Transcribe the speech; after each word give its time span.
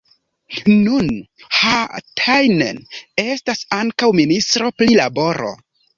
Nun 0.85 1.09
Haatainen 1.57 2.81
estas 3.25 3.63
ankaŭ 3.81 4.13
ministro 4.21 4.73
pri 4.81 4.89
laboro. 5.03 5.53